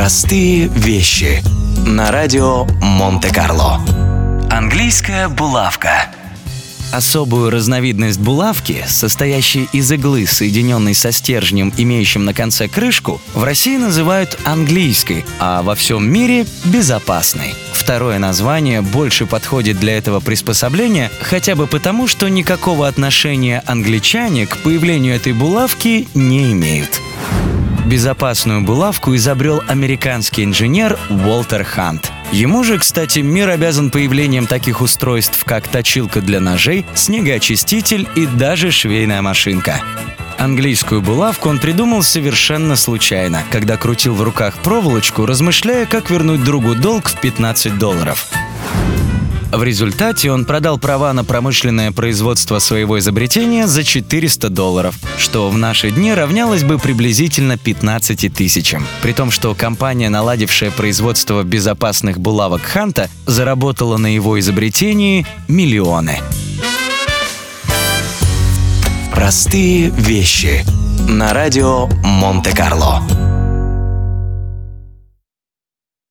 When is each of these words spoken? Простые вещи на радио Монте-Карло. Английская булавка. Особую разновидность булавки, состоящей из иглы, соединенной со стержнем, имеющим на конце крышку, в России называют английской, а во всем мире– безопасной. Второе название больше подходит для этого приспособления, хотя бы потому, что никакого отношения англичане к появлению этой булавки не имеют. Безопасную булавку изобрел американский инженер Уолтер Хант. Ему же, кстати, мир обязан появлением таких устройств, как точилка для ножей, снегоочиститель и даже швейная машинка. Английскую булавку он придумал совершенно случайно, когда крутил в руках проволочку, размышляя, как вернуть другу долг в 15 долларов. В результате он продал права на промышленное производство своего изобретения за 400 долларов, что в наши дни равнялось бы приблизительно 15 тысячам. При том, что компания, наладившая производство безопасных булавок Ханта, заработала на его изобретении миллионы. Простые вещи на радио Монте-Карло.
Простые 0.00 0.68
вещи 0.68 1.42
на 1.86 2.10
радио 2.10 2.64
Монте-Карло. 2.80 3.82
Английская 4.50 5.28
булавка. 5.28 6.06
Особую 6.90 7.50
разновидность 7.50 8.18
булавки, 8.18 8.82
состоящей 8.88 9.68
из 9.74 9.92
иглы, 9.92 10.26
соединенной 10.26 10.94
со 10.94 11.12
стержнем, 11.12 11.70
имеющим 11.76 12.24
на 12.24 12.32
конце 12.32 12.66
крышку, 12.66 13.20
в 13.34 13.44
России 13.44 13.76
называют 13.76 14.38
английской, 14.44 15.22
а 15.38 15.60
во 15.60 15.74
всем 15.74 16.10
мире– 16.10 16.46
безопасной. 16.64 17.52
Второе 17.74 18.18
название 18.18 18.80
больше 18.80 19.26
подходит 19.26 19.78
для 19.78 19.98
этого 19.98 20.20
приспособления, 20.20 21.10
хотя 21.20 21.54
бы 21.54 21.66
потому, 21.66 22.06
что 22.06 22.26
никакого 22.30 22.88
отношения 22.88 23.62
англичане 23.66 24.46
к 24.46 24.56
появлению 24.56 25.14
этой 25.14 25.34
булавки 25.34 26.08
не 26.14 26.52
имеют. 26.52 27.02
Безопасную 27.90 28.60
булавку 28.60 29.16
изобрел 29.16 29.64
американский 29.66 30.44
инженер 30.44 30.96
Уолтер 31.08 31.64
Хант. 31.64 32.12
Ему 32.30 32.62
же, 32.62 32.78
кстати, 32.78 33.18
мир 33.18 33.48
обязан 33.48 33.90
появлением 33.90 34.46
таких 34.46 34.80
устройств, 34.80 35.42
как 35.44 35.66
точилка 35.66 36.20
для 36.20 36.38
ножей, 36.38 36.86
снегоочиститель 36.94 38.08
и 38.14 38.26
даже 38.26 38.70
швейная 38.70 39.22
машинка. 39.22 39.80
Английскую 40.38 41.02
булавку 41.02 41.48
он 41.48 41.58
придумал 41.58 42.04
совершенно 42.04 42.76
случайно, 42.76 43.42
когда 43.50 43.76
крутил 43.76 44.14
в 44.14 44.22
руках 44.22 44.58
проволочку, 44.58 45.26
размышляя, 45.26 45.84
как 45.84 46.10
вернуть 46.10 46.44
другу 46.44 46.76
долг 46.76 47.08
в 47.08 47.20
15 47.20 47.76
долларов. 47.76 48.28
В 49.52 49.62
результате 49.64 50.30
он 50.30 50.44
продал 50.44 50.78
права 50.78 51.12
на 51.12 51.24
промышленное 51.24 51.90
производство 51.90 52.60
своего 52.60 52.98
изобретения 53.00 53.66
за 53.66 53.82
400 53.82 54.48
долларов, 54.48 54.94
что 55.18 55.50
в 55.50 55.58
наши 55.58 55.90
дни 55.90 56.14
равнялось 56.14 56.62
бы 56.62 56.78
приблизительно 56.78 57.58
15 57.58 58.32
тысячам. 58.32 58.86
При 59.02 59.12
том, 59.12 59.30
что 59.32 59.54
компания, 59.54 60.08
наладившая 60.08 60.70
производство 60.70 61.42
безопасных 61.42 62.20
булавок 62.20 62.62
Ханта, 62.62 63.10
заработала 63.26 63.96
на 63.96 64.14
его 64.14 64.38
изобретении 64.38 65.26
миллионы. 65.48 66.18
Простые 69.12 69.90
вещи 69.90 70.64
на 71.08 71.34
радио 71.34 71.88
Монте-Карло. 72.04 73.02